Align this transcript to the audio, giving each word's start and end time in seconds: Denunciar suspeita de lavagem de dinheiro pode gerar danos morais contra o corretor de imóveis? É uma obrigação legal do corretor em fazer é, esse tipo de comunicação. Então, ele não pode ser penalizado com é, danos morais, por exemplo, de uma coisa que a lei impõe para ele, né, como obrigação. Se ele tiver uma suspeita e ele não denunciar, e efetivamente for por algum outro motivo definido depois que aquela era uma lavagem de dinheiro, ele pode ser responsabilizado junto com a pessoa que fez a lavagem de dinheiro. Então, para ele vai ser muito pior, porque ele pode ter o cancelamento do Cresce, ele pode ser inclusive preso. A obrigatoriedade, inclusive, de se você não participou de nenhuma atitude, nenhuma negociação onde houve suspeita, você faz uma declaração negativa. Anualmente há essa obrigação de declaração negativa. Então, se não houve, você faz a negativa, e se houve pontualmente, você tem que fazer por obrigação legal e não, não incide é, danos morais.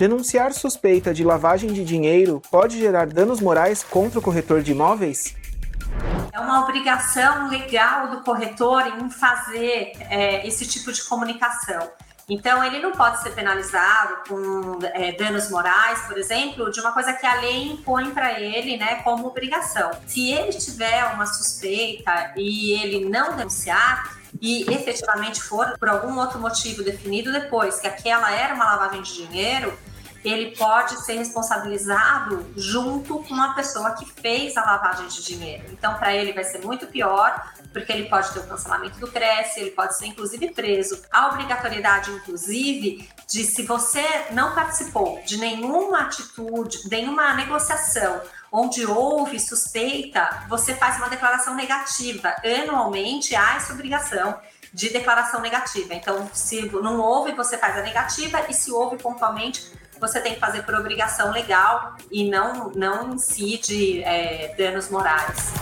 Denunciar 0.00 0.54
suspeita 0.54 1.12
de 1.12 1.22
lavagem 1.22 1.74
de 1.74 1.84
dinheiro 1.84 2.40
pode 2.50 2.78
gerar 2.78 3.06
danos 3.06 3.38
morais 3.38 3.82
contra 3.84 4.18
o 4.18 4.22
corretor 4.22 4.62
de 4.62 4.72
imóveis? 4.72 5.36
É 6.32 6.40
uma 6.40 6.64
obrigação 6.64 7.50
legal 7.50 8.08
do 8.08 8.20
corretor 8.22 8.86
em 8.86 9.10
fazer 9.10 9.92
é, 10.08 10.46
esse 10.46 10.66
tipo 10.66 10.90
de 10.90 11.04
comunicação. 11.04 11.90
Então, 12.30 12.62
ele 12.62 12.78
não 12.78 12.92
pode 12.92 13.20
ser 13.22 13.30
penalizado 13.30 14.18
com 14.28 14.78
é, 14.94 15.10
danos 15.12 15.50
morais, 15.50 16.00
por 16.06 16.16
exemplo, 16.16 16.70
de 16.70 16.80
uma 16.80 16.92
coisa 16.92 17.12
que 17.12 17.26
a 17.26 17.40
lei 17.40 17.72
impõe 17.72 18.12
para 18.12 18.40
ele, 18.40 18.76
né, 18.76 19.02
como 19.02 19.26
obrigação. 19.26 19.90
Se 20.06 20.30
ele 20.30 20.52
tiver 20.52 21.04
uma 21.12 21.26
suspeita 21.26 22.32
e 22.36 22.80
ele 22.80 23.04
não 23.04 23.36
denunciar, 23.36 24.20
e 24.40 24.62
efetivamente 24.72 25.42
for 25.42 25.76
por 25.76 25.88
algum 25.88 26.16
outro 26.18 26.38
motivo 26.38 26.84
definido 26.84 27.32
depois 27.32 27.80
que 27.80 27.88
aquela 27.88 28.30
era 28.30 28.54
uma 28.54 28.64
lavagem 28.64 29.02
de 29.02 29.26
dinheiro, 29.26 29.76
ele 30.24 30.56
pode 30.56 31.00
ser 31.04 31.14
responsabilizado 31.14 32.46
junto 32.56 33.22
com 33.24 33.34
a 33.34 33.54
pessoa 33.54 33.92
que 33.92 34.04
fez 34.04 34.56
a 34.56 34.64
lavagem 34.64 35.06
de 35.08 35.22
dinheiro. 35.24 35.64
Então, 35.70 35.94
para 35.94 36.14
ele 36.14 36.32
vai 36.32 36.44
ser 36.44 36.64
muito 36.64 36.86
pior, 36.86 37.52
porque 37.72 37.92
ele 37.92 38.08
pode 38.08 38.30
ter 38.32 38.40
o 38.40 38.46
cancelamento 38.46 38.98
do 38.98 39.10
Cresce, 39.10 39.60
ele 39.60 39.70
pode 39.70 39.96
ser 39.96 40.06
inclusive 40.06 40.50
preso. 40.52 41.00
A 41.10 41.28
obrigatoriedade, 41.28 42.10
inclusive, 42.10 43.08
de 43.28 43.44
se 43.44 43.62
você 43.62 44.04
não 44.32 44.54
participou 44.54 45.22
de 45.24 45.36
nenhuma 45.38 46.00
atitude, 46.00 46.88
nenhuma 46.90 47.32
negociação 47.34 48.20
onde 48.52 48.84
houve 48.84 49.38
suspeita, 49.38 50.44
você 50.48 50.74
faz 50.74 50.96
uma 50.96 51.08
declaração 51.08 51.54
negativa. 51.54 52.34
Anualmente 52.44 53.36
há 53.36 53.54
essa 53.56 53.72
obrigação 53.72 54.38
de 54.72 54.88
declaração 54.88 55.40
negativa. 55.40 55.94
Então, 55.94 56.28
se 56.32 56.62
não 56.62 57.00
houve, 57.00 57.32
você 57.32 57.56
faz 57.58 57.76
a 57.76 57.82
negativa, 57.82 58.44
e 58.48 58.54
se 58.54 58.70
houve 58.70 58.96
pontualmente, 58.96 59.72
você 60.00 60.20
tem 60.20 60.34
que 60.34 60.40
fazer 60.40 60.62
por 60.62 60.74
obrigação 60.74 61.30
legal 61.30 61.94
e 62.10 62.28
não, 62.28 62.70
não 62.74 63.14
incide 63.14 64.02
é, 64.02 64.54
danos 64.56 64.88
morais. 64.88 65.52